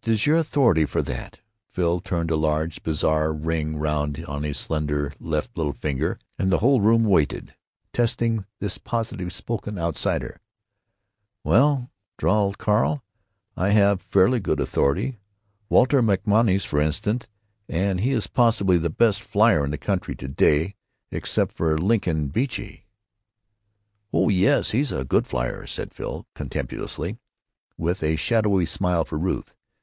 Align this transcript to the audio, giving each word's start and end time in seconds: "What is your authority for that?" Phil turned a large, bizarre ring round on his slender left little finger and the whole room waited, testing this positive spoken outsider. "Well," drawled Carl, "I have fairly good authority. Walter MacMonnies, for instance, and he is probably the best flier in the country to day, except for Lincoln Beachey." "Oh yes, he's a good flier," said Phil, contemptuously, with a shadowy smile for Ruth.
"What 0.00 0.08
is 0.08 0.24
your 0.24 0.38
authority 0.38 0.86
for 0.86 1.02
that?" 1.02 1.40
Phil 1.68 2.00
turned 2.00 2.30
a 2.30 2.34
large, 2.34 2.82
bizarre 2.82 3.30
ring 3.30 3.76
round 3.76 4.24
on 4.24 4.42
his 4.42 4.56
slender 4.56 5.12
left 5.20 5.54
little 5.54 5.74
finger 5.74 6.18
and 6.38 6.50
the 6.50 6.60
whole 6.60 6.80
room 6.80 7.04
waited, 7.04 7.54
testing 7.92 8.46
this 8.58 8.78
positive 8.78 9.34
spoken 9.34 9.78
outsider. 9.78 10.40
"Well," 11.44 11.90
drawled 12.16 12.56
Carl, 12.56 13.02
"I 13.54 13.72
have 13.72 14.00
fairly 14.00 14.40
good 14.40 14.60
authority. 14.60 15.18
Walter 15.68 16.00
MacMonnies, 16.00 16.64
for 16.64 16.80
instance, 16.80 17.26
and 17.68 18.00
he 18.00 18.12
is 18.12 18.26
probably 18.26 18.78
the 18.78 18.88
best 18.88 19.20
flier 19.20 19.62
in 19.62 19.72
the 19.72 19.76
country 19.76 20.14
to 20.16 20.26
day, 20.28 20.74
except 21.10 21.52
for 21.52 21.76
Lincoln 21.76 22.28
Beachey." 22.28 22.86
"Oh 24.10 24.30
yes, 24.30 24.70
he's 24.70 24.90
a 24.90 25.04
good 25.04 25.26
flier," 25.26 25.66
said 25.66 25.92
Phil, 25.92 26.26
contemptuously, 26.34 27.18
with 27.76 28.02
a 28.02 28.16
shadowy 28.16 28.64
smile 28.64 29.04
for 29.04 29.18
Ruth. 29.18 29.52